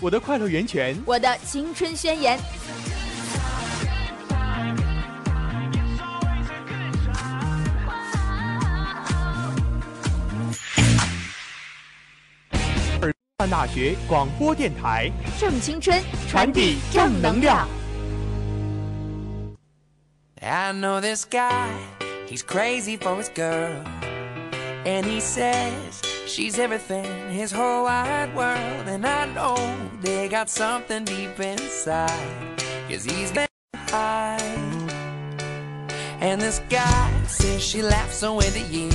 [0.00, 2.38] 我的快乐源泉，我的青春宣言。
[13.50, 17.68] 大学广播电台，正青春，传递正能量。
[20.40, 21.68] I know this guy,
[22.26, 23.82] he's crazy for his girl.
[24.86, 28.88] And he says she's everything, his whole wide world.
[28.88, 29.56] And I know
[30.00, 34.38] they got something deep inside, cause he's been high.
[36.20, 38.94] And this guy says she laughs away the years.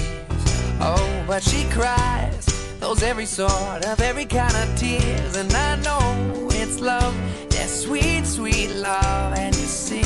[0.82, 2.50] Oh, but she cries
[2.80, 7.14] those every sort of every kind of tears and I know it's love
[7.50, 10.02] that sweet sweet love and you see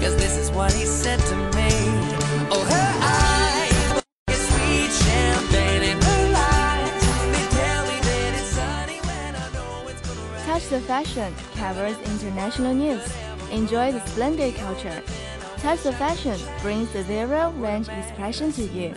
[0.00, 1.70] cause this is what he said to me
[2.50, 3.03] oh her
[10.64, 13.14] Catch the Fashion covers international news.
[13.52, 15.02] Enjoy the splendid culture.
[15.58, 18.94] Touch the Fashion brings the zero range expression to you.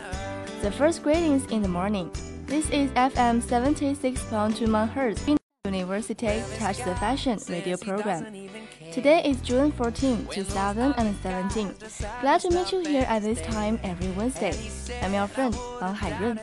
[0.61, 2.09] The first greetings in the morning.
[2.45, 8.49] This is FM 76.2 MHz, University Touch the Fashion radio program.
[8.93, 11.75] Today is June 14, 2017.
[12.21, 14.55] Glad to meet you here at this time every Wednesday.
[15.01, 16.39] I'm your friend, Wang Haiyun.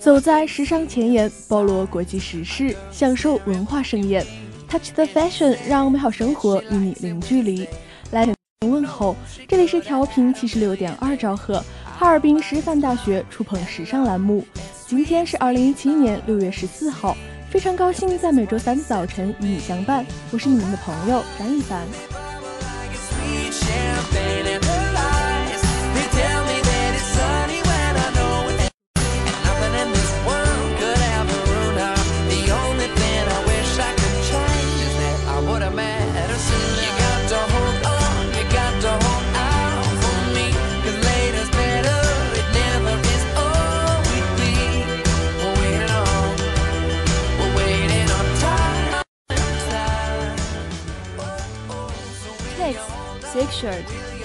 [0.00, 4.24] 走在时尚前沿，包罗国际时事，享受文化盛宴。
[4.66, 7.68] Touch the fashion，让美好生活与你零距离。
[8.10, 8.26] 来
[8.66, 9.14] 问候，
[9.46, 14.42] 这里是调频七十六点二兆赫，哈尔滨师范大学触碰时尚栏目。
[14.86, 17.14] 今天是二零一七年六月十四号，
[17.50, 20.06] 非常高兴在每周三早晨与你相伴。
[20.30, 21.86] 我是你们的朋友张一凡。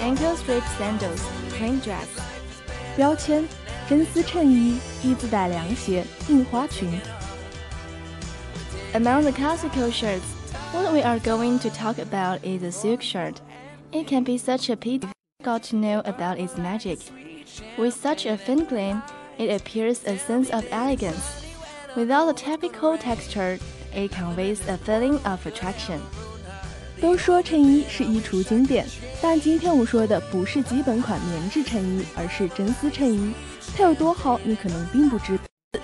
[0.05, 1.21] ankle strip sandals,
[1.57, 2.07] plain dress.
[2.95, 3.47] 标签：
[3.87, 6.89] 真丝衬衣、低自带凉鞋、印花裙。
[8.93, 10.23] Among the classical shirts,
[10.73, 13.35] what we are going to talk about is a silk shirt.
[13.91, 15.07] It can be such a pity
[15.43, 16.99] got to know about its magic.
[17.77, 19.01] With such a thin gleam,
[19.37, 21.45] it appears a sense of elegance.
[21.95, 23.59] Without the typical texture,
[23.93, 26.01] it conveys a feeling of attraction.
[27.00, 28.86] 都说衬衣是衣橱经典，
[29.20, 33.32] 但今天我说的不是基本款棉质衬衣，而是真丝衬衣。
[33.76, 35.38] 它有多好，你可能并不知。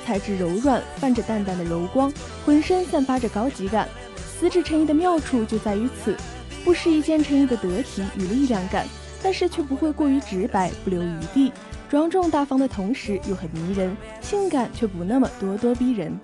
[0.06, 2.12] 材质柔软，泛着淡淡的柔光，
[2.46, 3.86] 浑身散发着高级感。
[4.16, 6.16] 丝质衬衣的妙处就在于此，
[6.64, 8.86] 不失一件衬衣的得体与力量感，
[9.22, 11.52] 但是却不会过于直白，不留余地。
[11.90, 16.18] 庄重大方的同时又很迷人，性感却不那么咄咄逼人。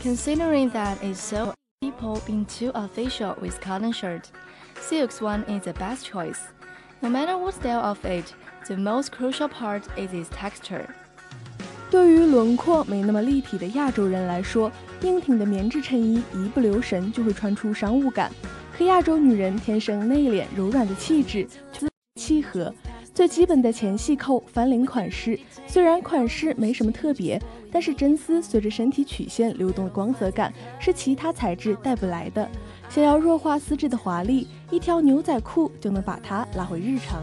[0.00, 4.30] Considering that is so people being too official with cotton shirt,
[4.78, 6.38] silk's one is the best choice.
[7.00, 8.34] No matter what style of it,
[8.68, 10.86] the most crucial part is its texture.
[11.90, 18.30] 对于轮廓没那么立体的亚洲人来说，硬挺的棉质衬衣一不留神就会穿出商务感。
[18.76, 21.48] 可亚洲女人天生内敛柔软的气质
[22.16, 22.74] 契合。
[23.20, 27.38] 最基本的前系扣翻领款式，虽然款式没什么特别，
[27.70, 32.48] 但是真丝随着身体曲线流动的光泽感是其他材质带不来的。
[32.88, 37.22] 想要弱化丝质的华丽，一条牛仔裤就能把它拉回日常。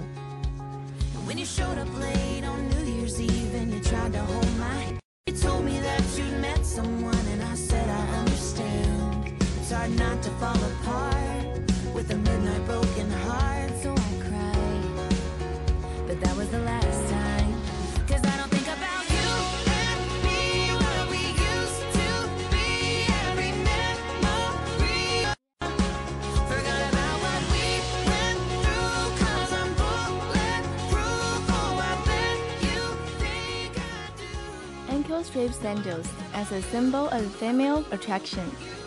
[35.38, 38.44] Striped sandals as a symbol of female attraction,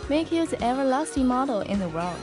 [0.08, 2.18] make you the everlasting model in the world.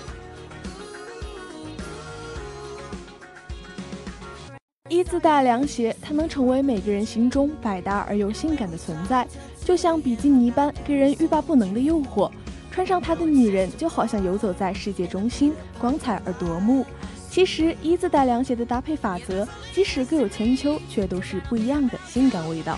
[4.90, 9.28] 一字带凉鞋，它能成为每个人心中百搭而又性感的存在，
[9.64, 12.30] 就像比基尼般给人欲罢不能的诱惑。
[12.72, 16.86] 穿上它的女人就好像游走在世界中心，光彩而夺目。
[17.30, 22.78] 其实一字带凉鞋的搭配法则，即使各有千秋，却都是不一样的性感味道。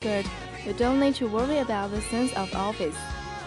[0.00, 0.26] skirt,
[0.66, 2.96] you don't need to worry about the sense of office.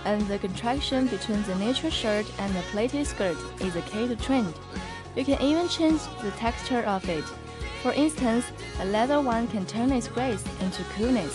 [0.05, 4.15] And the contraction between the natural shirt and the pleated skirt is a key to
[4.15, 4.53] trend.
[5.15, 7.25] You can even change the texture of it.
[7.83, 8.45] For instance,
[8.79, 11.33] a leather one can turn its grace into coolness.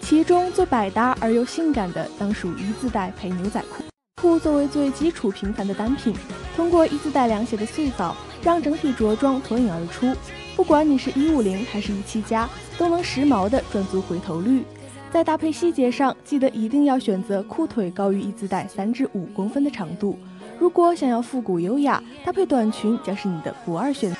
[0.00, 3.84] 其中最百搭而又性感的，当属一字带配牛仔裤。
[4.22, 6.14] 裤作为最基础平凡的单品，
[6.54, 10.14] 通过一字带凉鞋的塑造，让整体着装脱颖而出。
[10.61, 12.47] 不管你是一五零还是一七加，
[12.77, 14.63] 都能时髦的赚足回头率。
[15.09, 20.19] 在搭配细节上，记得一定要选择裤腿高于一字带三至五公分的长度。
[20.59, 24.17] 如果想要复古优雅，搭配短裙将是你的不二选择。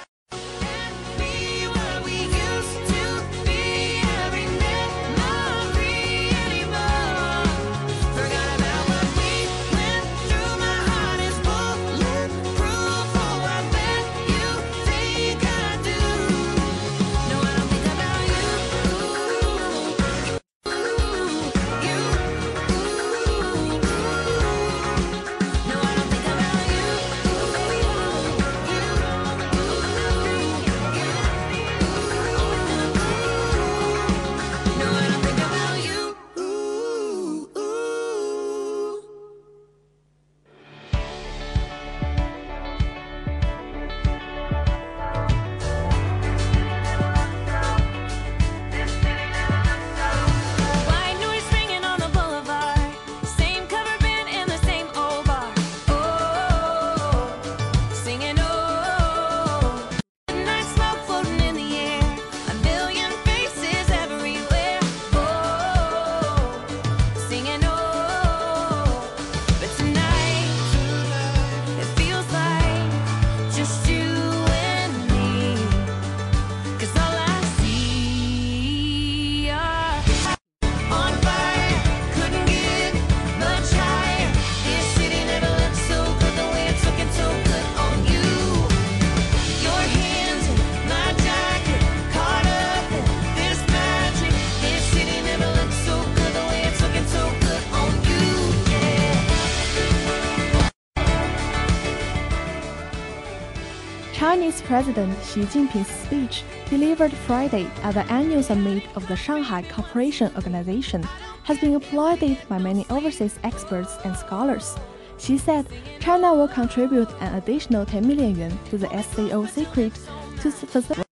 [104.20, 110.30] Chinese President Xi Jinping's speech, delivered Friday at the annual summit of the Shanghai Cooperation
[110.36, 111.02] Organization,
[111.44, 114.74] has been applauded by many overseas experts and scholars.
[115.18, 115.66] Xi said
[116.00, 119.92] China will contribute an additional 10 million yuan to the SCO secret
[120.40, 121.04] to facilitate.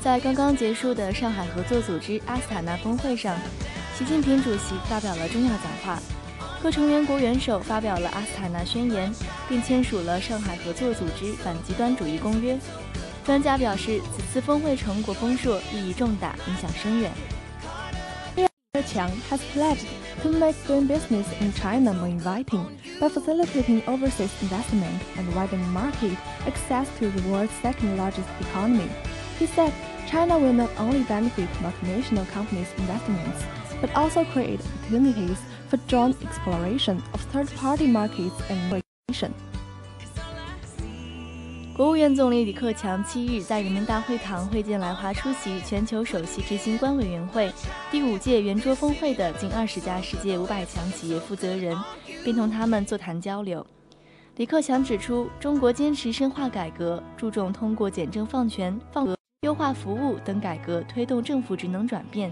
[0.00, 3.36] 在刚刚结束的上海合作组织阿斯塔纳峰会上，
[3.98, 6.00] 习近平主席发表了重要讲话。
[6.62, 9.12] 各成员国元首发表了阿斯塔纳宣言，
[9.48, 12.58] 并签署了上海合作组织反极端主义公约。
[13.24, 17.10] 专家表示，此次峰会成果丰硕，意义重大，影响深远。
[18.36, 19.86] 李强 has pledged
[20.22, 22.64] to make doing business in China more inviting
[23.00, 26.16] by facilitating overseas investment and widening market
[26.46, 28.88] access to the world's second largest economy.
[29.38, 29.72] He said
[30.06, 33.42] China will not only benefit multinational companies' investments,
[33.80, 35.38] but also create opportunities
[35.71, 39.31] for joint exploration of third-party markets and regulation.
[41.73, 47.49] 国务院总理李克强七日在人民大会堂会见来华出席全球首席执行官委员会
[47.89, 51.75] 第五届圆桌峰会的近二十家世界五百强企业负责人，
[52.25, 53.65] 并同他们座谈交流。
[54.35, 62.31] 李克强指出，中国坚持深化改革，注重通过简政放权、放额、优化服务等改革，推动政府职能转变，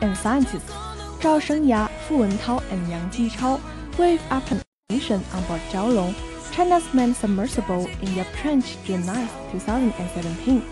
[0.00, 0.72] And scientists
[1.20, 3.58] 赵生涯、傅文涛 and 杨继超
[3.98, 6.14] wave after mission on board 蛟龙
[6.52, 10.62] China's man submersible in the trench June 9, 2017.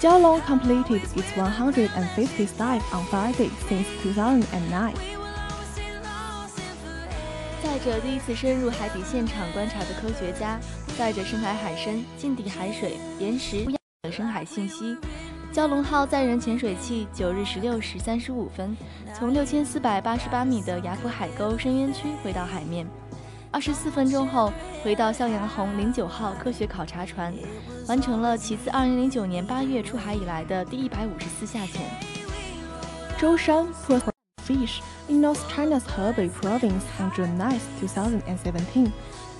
[0.00, 4.92] Jiaolong completed its 150th dive on Friday since 2009.
[7.62, 10.58] 载着第一次深入海底现场观察的科学家，
[10.96, 13.66] 载着深海海参、近底海水、岩石
[14.02, 14.96] 等深海信息。
[15.52, 18.76] 蛟龙号载人潜水器九日十六时三十五分，
[19.14, 22.86] 从六千四百八十八米的雅浦海沟深渊区回到海面。
[23.50, 24.52] 二十四分钟后，
[24.84, 27.32] 回到向阳红零九号科学考察船，
[27.88, 31.82] 完成了其自二零零九年八月出海以来的第一百五十次下潜。
[33.18, 33.66] 舟山
[34.46, 38.92] fish in North China's Hebei province on June 9, 2017.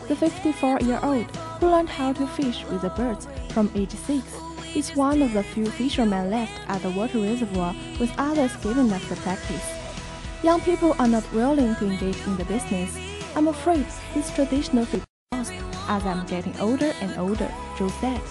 [0.09, 1.27] The 54-year-old
[1.61, 4.23] who learned how to fish with the birds from age 6
[4.76, 9.02] is one of the few fishermen left at the water reservoir with others giving up
[9.10, 9.66] the practice.
[10.44, 12.98] Young people are not willing to engage in the business.
[13.36, 15.54] I'm afraid this traditional fish lost
[15.88, 18.22] as I'm getting older and older, Joe said.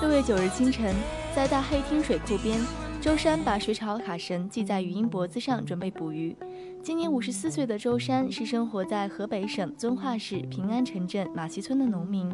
[0.00, 0.94] 六月九日清晨，
[1.34, 2.60] 在大黑厅水库边，
[3.01, 6.35] 周山把水草卡绳系在鱼鹰脖子上，准备捕鱼。
[6.83, 12.31] 今年五十四岁的周山是生活在河北省遵化市平安城镇马溪村的农民。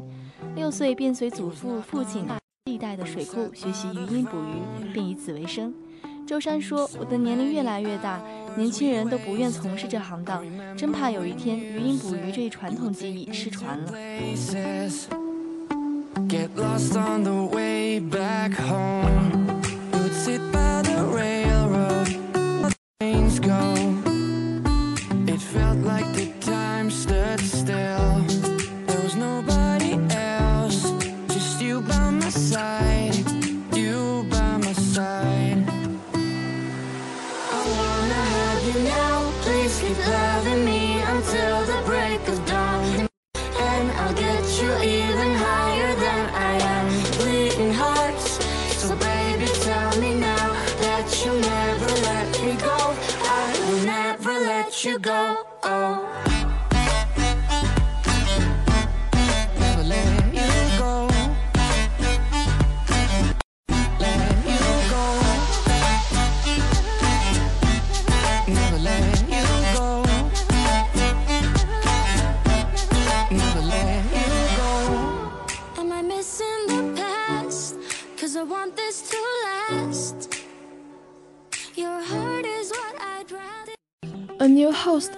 [0.56, 2.28] 六岁便随祖父、父亲
[2.66, 5.74] 历代的水库学习鱼鹰捕鱼，并以此为生。
[6.28, 8.22] 周山说：“我的年龄越来越大，
[8.58, 10.44] 年轻人都不愿从事这行当，
[10.76, 13.94] 真怕有一天鱼鹰捕鱼这一传统技艺失传了。”
[16.28, 19.47] Get lost on the way back home.
[20.08, 22.08] could sit by the railroad.
[23.02, 23.87] Trains go.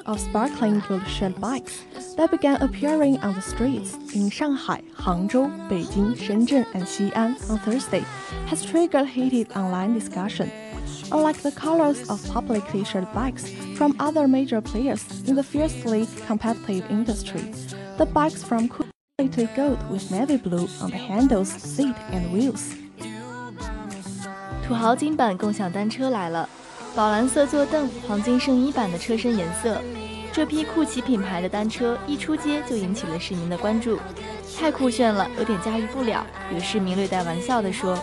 [0.09, 1.85] of sparkling gold-shaped bikes
[2.17, 8.05] that began appearing on the streets in Shanghai, Hangzhou, Beijing, Shenzhen, and Xi'an on Thursday
[8.47, 10.51] has triggered heated online discussion.
[11.13, 16.91] Unlike the colors of publicly shared bikes from other major players in the fiercely competitive
[16.91, 17.53] industry,
[17.99, 22.75] the bikes from quality gold with navy blue on the handles, seat, and wheels.
[24.67, 26.49] 土豪金版共享单车来了。
[26.96, 29.82] 宝蓝色坐凳，黄金圣衣版的车身颜色，
[30.34, 33.98] 这批酷奇品牌的单车一出街就引起了市民的关注，
[34.60, 36.26] 太酷炫了，有点驾驭不了。
[36.54, 37.98] 有市民略带玩笑地说。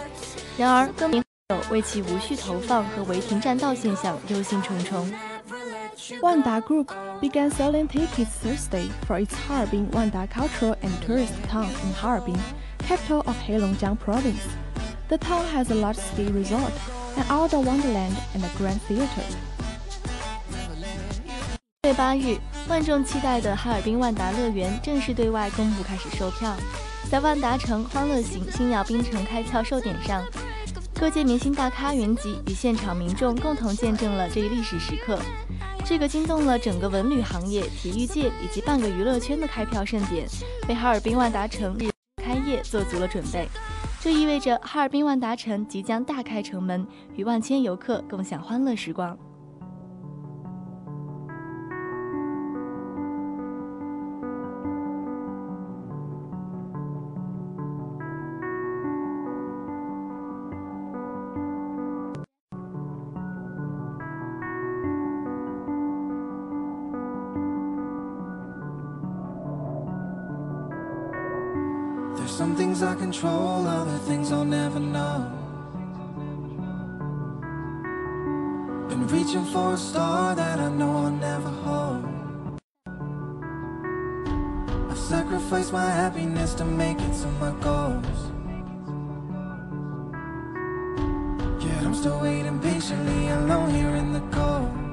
[0.56, 5.12] 然而，更名友为其无序投放和违停占道现象忧心忡忡。
[6.22, 6.86] 万达 Group
[7.20, 12.38] began selling tickets Thursday for its Harbin Wanda Cultural and Tourist Town in Harbin,
[12.78, 14.40] capital of Heilongjiang Province.
[15.08, 16.72] The town has a large ski resort
[17.16, 19.25] An Outer Wonderland and a Grand Theater。
[21.85, 22.37] 月八日，
[22.68, 26.54] 万众期待的哈尔滨万达乐园正式对外公布开始售票。
[27.11, 30.23] 在万达城欢乐行星耀冰城开票售点上，
[30.92, 35.18] 各界明星大咖云集，与现场民众共同见证了这一历史时刻。
[35.87, 40.28] 这个惊动了整个文旅行业、体育界以及半个娱乐圈的开票盛典，
[40.68, 41.88] 为哈尔滨万达城日
[42.23, 43.49] 开业做足了准备。
[44.06, 46.86] 这意味着哈尔滨万达城即将大开城门，
[47.16, 49.18] 与万千游客共享欢乐时光。
[72.76, 75.33] Things I control, other things I'll never know.
[78.88, 82.04] Been reaching for a star that I know I'll never hold.
[84.90, 88.21] I've sacrificed my happiness to make it to my goals.
[91.64, 94.85] Yet I'm still waiting patiently alone here in the cold.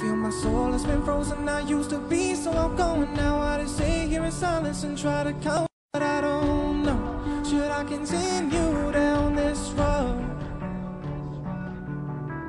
[0.00, 1.46] Feel my soul has been frozen.
[1.46, 3.12] I used to be so outgoing.
[3.12, 5.68] Now I just sit here in silence and try to count.
[5.92, 7.42] But I don't know.
[7.44, 10.24] Should I continue down this road?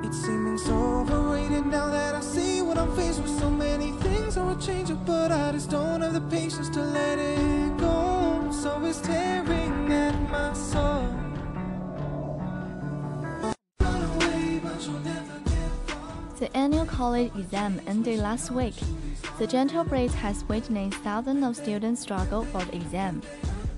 [0.02, 3.38] It's seeming so overrated now that I see what I'm faced with.
[3.38, 7.18] So many things I would change but I just don't have the patience to let
[7.18, 8.48] it go.
[8.50, 9.81] So it's tearing
[16.41, 18.75] The annual college exam ended last week.
[19.39, 23.21] The gentle breeze has witnessed thousands of students struggle for the exam,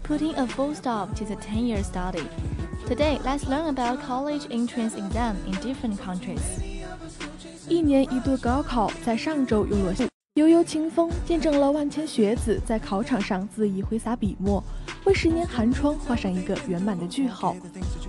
[0.04, 2.28] putting a full stop to the 10-year study.
[2.86, 6.42] Today, let's learn about college entrance exam in different countries.
[7.68, 14.64] 一年一度高考在上周又落下，悠悠清风见证了万千学子在考场上恣意挥洒笔墨，
[15.05, 17.55] 为十年寒窗画上一个圆满的句号。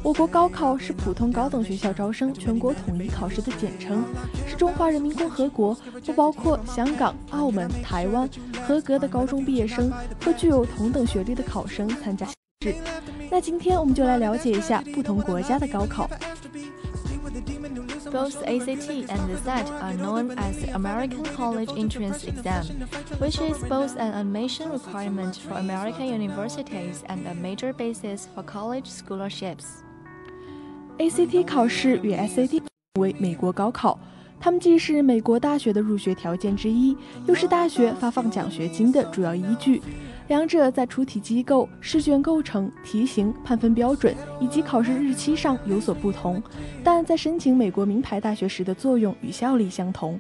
[0.02, 4.03] 我国高考是普通高等学校招生全国统一考试的简称，
[4.48, 8.29] 是中华人民共和国不包括香港、澳门、台湾
[8.66, 9.92] 合格的高中毕业生
[10.24, 12.25] 和具有同等学历的考生参加
[12.62, 12.74] 试。
[13.29, 16.10] 那今天我们就来了解一下不同国家的高考。
[18.15, 22.65] Both the ACT and the SAT are known as the American College Entrance Exam,
[23.19, 28.87] which is both an admission requirement for American universities and a major basis for college
[28.87, 29.83] scholarships.
[30.99, 32.63] ACT 考试与 SAT
[32.99, 33.99] 为美国高考，
[34.41, 39.80] 它们既是美国大学的入学条件之一，又是大学发放奖学金的主要依据。
[40.27, 46.42] 两者在出题机构、试卷构成、题型、判分标准以及考试日期上有所不同，
[46.83, 50.20] 但在申请美国名牌大学时的作用与效力相同。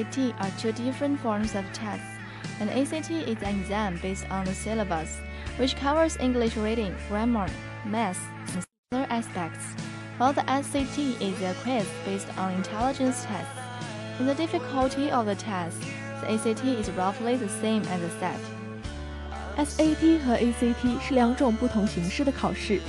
[0.00, 2.06] ACT are two different forms of tests.
[2.60, 5.18] An ACT is an exam based on the syllabus,
[5.58, 7.46] which covers English reading, grammar,
[7.84, 8.18] math,
[8.54, 9.64] and other aspects,
[10.18, 13.60] while the SAT is a quiz based on intelligence tests.
[14.18, 15.76] In the difficulty of the test,
[16.22, 18.40] the ACT is roughly the same as the SAT.
[19.58, 22.80] SAT 和 ACT 是两种不同形式的考试。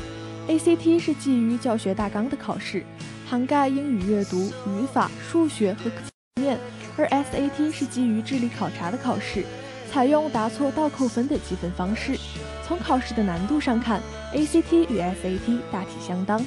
[0.48, 2.86] ACT 是基于教学大纲的考试，
[3.30, 5.98] 涵盖英语阅读、语法、数学和科
[6.42, 6.58] 面；
[6.98, 9.46] 而 SAT 是基于智力考察的考试，
[9.92, 12.18] 采用答错倒扣分的计分方式。
[12.66, 14.02] 从考试的难度上看，
[14.34, 16.44] ACT 与 SAT 大体相当。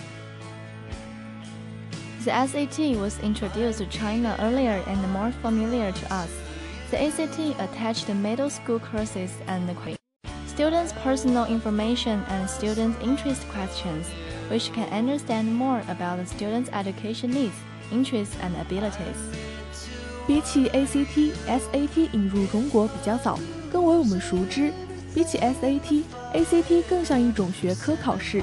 [2.25, 6.29] The SAT was introduced to China earlier and more familiar to us.
[6.91, 9.75] The ACT attached middle school courses and
[10.47, 14.07] students' personal information and students' interest questions,
[14.51, 17.55] which can understand more about the students' education needs,
[17.91, 19.17] interests, and abilities.
[20.28, 23.40] 比起 ACT，SAT 引入中国比较早，
[23.72, 24.72] 更为我们熟知。
[25.14, 28.42] 比起 SAT，ACT 更像一种学科考试。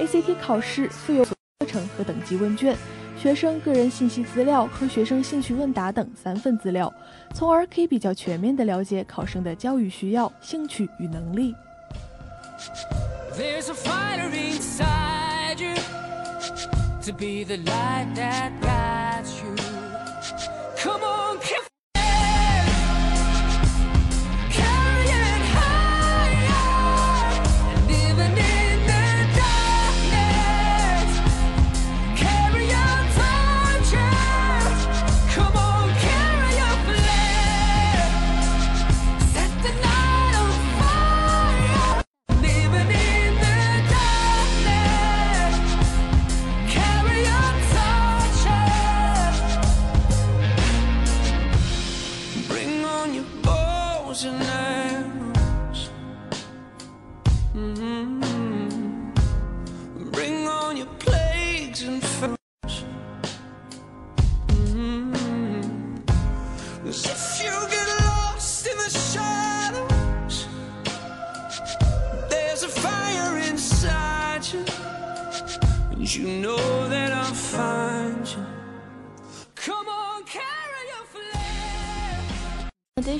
[0.00, 1.34] ACT 考试附有课
[1.66, 2.76] 程和等级问卷。
[3.20, 6.92] 学生个人信息资料和学生兴趣问答等三份资料，
[7.34, 11.52] 从而可以比较全面地了解考生的教育需要、兴趣与能力。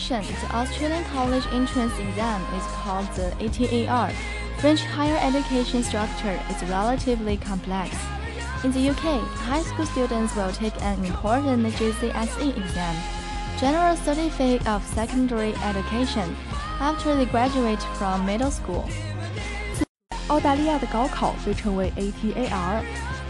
[0.08, 4.13] addition, the Australian College Entrance Exam is called the ATAR.
[4.60, 7.91] French higher education structure is relatively complex.
[8.63, 12.95] In the UK, high school students will take an important GCSE exam,
[13.60, 16.34] General Certificate of Secondary Education,
[16.79, 18.86] after they graduate from middle school.
[20.29, 22.82] 澳大利亚的高考被称为 ATAR，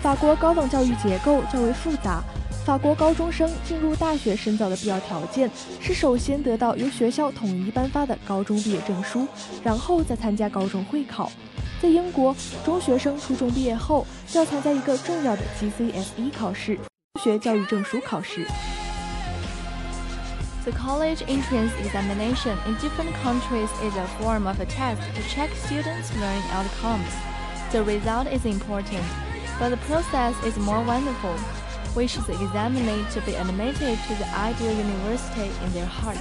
[0.03, 2.23] 法国高等教育结构较为复杂。
[2.68, 5.50] 法国高中生进入大学深造的必要条件
[5.80, 9.26] 是首先得到由学校统一颁发的高中毕业证书，
[9.64, 11.32] 然后再参加高中会考。
[11.80, 16.74] 在英国，中学生初中毕业后要参加一个重要的 GCSE 考试——
[17.16, 18.46] 中学教育证书考试。
[20.64, 26.10] The college entrance examination in different countries is a form of a test to check students'
[26.20, 27.16] learning outcomes.
[27.72, 29.04] The result is important,
[29.58, 31.32] but the process is more wonderful.
[31.98, 36.16] Wishes the examinee to be admitted to the ideal university in their heart。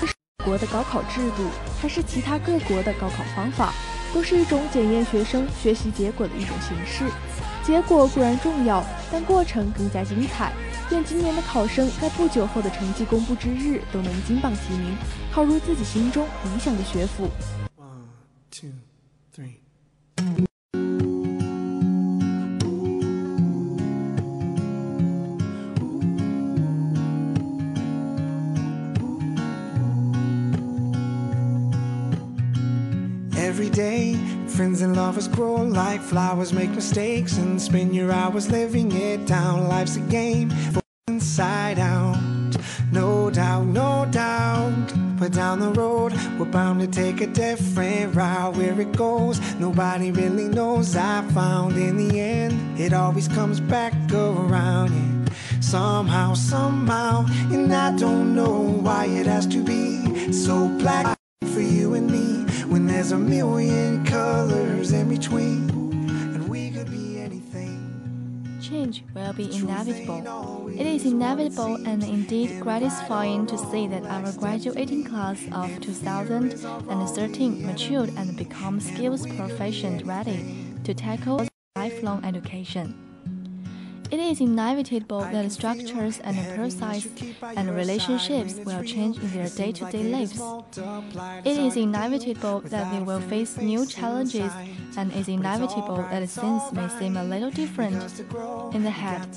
[0.00, 3.74] 这是国的高考制度，还是其他各国的高考方法，
[4.14, 7.04] 都是一种检验学生学习结果的一种形式。
[7.62, 10.54] 结果固然重要，但过程更加精彩。
[10.90, 14.96] 愿今年的考生在不久后的成绩公布之日，都能金榜题名，
[15.30, 17.28] 考入自己心中理想的学府。
[17.76, 18.06] One,
[18.50, 18.70] two,
[19.36, 20.47] three.
[34.58, 39.68] Friends and lovers grow like flowers, make mistakes and spend your hours living it down.
[39.68, 42.18] Life's a game for inside out.
[42.90, 44.92] No doubt, no doubt.
[45.16, 48.56] But down the road, we're bound to take a different route.
[48.56, 50.96] Where it goes, nobody really knows.
[50.96, 54.90] I found in the end, it always comes back around.
[54.90, 55.60] Yeah.
[55.60, 61.17] Somehow, somehow, and I don't know why it has to be so black
[63.08, 65.70] there's a million colors in between
[66.34, 68.60] and we could be anything.
[68.60, 70.68] Change will be inevitable.
[70.68, 78.10] It is inevitable and indeed gratifying to see that our graduating class of 2013 matured
[78.10, 83.07] and become skills proficient ready to tackle lifelong education.
[84.10, 87.08] It is inevitable that structures and processes
[87.42, 90.40] and relationships will change in their day to day lives.
[91.44, 94.52] It is inevitable that they will face new challenges,
[94.96, 98.02] and it is inevitable that things may seem a little different
[98.74, 99.28] in the head.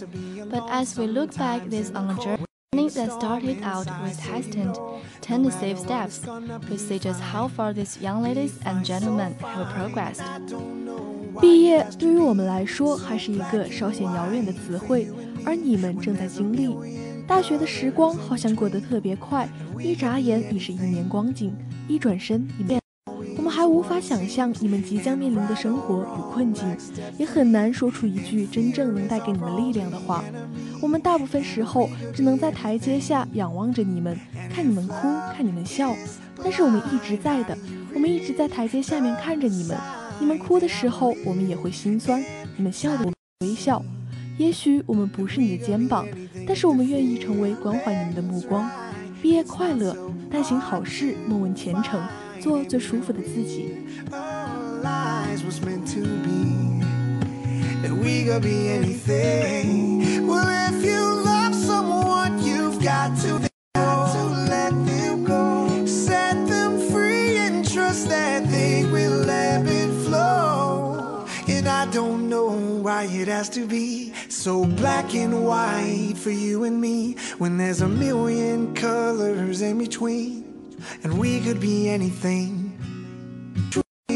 [0.49, 4.77] But as we look back this on a journey, that started out with hesitant,
[5.21, 6.25] tentative steps,
[6.69, 10.21] we see just how far these young ladies and gentlemen have progressed.
[11.39, 15.07] 毕业对于我们来说还是一个稍显遥远的词汇，
[15.45, 16.75] 而你们正在经历。
[17.27, 19.47] 大学的时光好像过得特别快，
[19.79, 21.55] 一眨眼已是一年光景，
[21.87, 22.79] 一转身，你们
[23.37, 23.51] 我们。
[23.51, 26.65] 还无法想象你们即将面临的生活与困境，
[27.17, 30.23] 也很难说出一句真正能带给你们力量的话。
[30.81, 34.17] 我们大部分时候只能在台阶下仰望着你们，
[34.49, 34.95] 看你们哭，
[35.35, 35.93] 看你们笑。
[36.41, 37.55] 但是我们一直在的，
[37.93, 39.77] 我们一直在台阶下面看着你们。
[40.21, 42.21] 你们哭的时候，我们也会心酸；
[42.55, 43.83] 你们笑的，微笑。
[44.37, 46.05] 也许我们不是你的肩膀，
[46.45, 48.69] 但是我们愿意成为关怀你们的目光。
[49.19, 49.97] 毕业快乐，
[50.31, 51.99] 但行好事，莫问前程，
[52.39, 53.73] 做最舒服的自己。
[72.83, 77.87] Why it has to be so black and white for you and me when there's a
[77.87, 80.75] million colors in between.
[81.03, 82.71] And we could be anything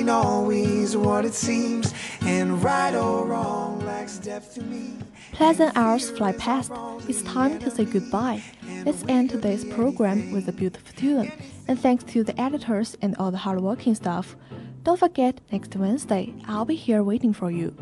[0.06, 4.98] ain't always what it seems, and right or wrong lacks depth to me.
[5.32, 6.72] Pleasant hours fly past.
[7.08, 8.44] It's time to say goodbye.
[8.86, 11.32] Let's end today's program with a beautiful tune.
[11.68, 14.36] And thanks to the editors and all the hardworking staff.
[14.84, 17.76] Don't forget, next Wednesday, I'll be here waiting for you.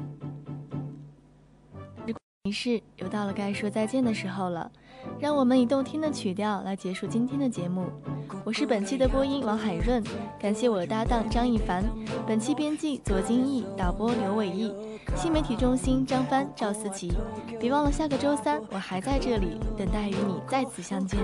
[2.45, 4.69] 于是又到了该说再见的时候了，
[5.17, 7.86] 让我们以动听的曲调来结束今天的节目。
[8.43, 10.03] 我是本期的播音王海润，
[10.38, 11.86] 感谢我的搭档张一凡，
[12.27, 14.73] 本期编辑左金义，导播刘伟毅，
[15.15, 17.13] 新媒体中心张帆、赵思琪。
[17.62, 21.17] 别忘了下个周三我还在这里，等待与你再次相见。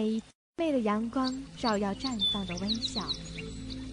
[0.00, 0.22] 每一
[0.56, 3.02] 媚的阳光照耀绽放的微笑，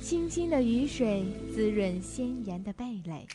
[0.01, 3.27] 清新的雨水滋润鲜艳的蓓蕾。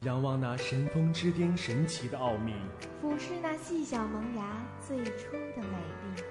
[0.00, 2.52] 仰望那神峰之巅神奇的奥秘，
[3.00, 6.22] 俯视那细小萌芽最初的美丽。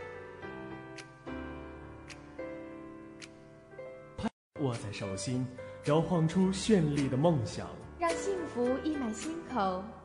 [4.59, 5.47] 握在手心，
[5.85, 7.69] 摇晃出绚丽的梦想。
[7.97, 9.81] 让幸福溢满心口，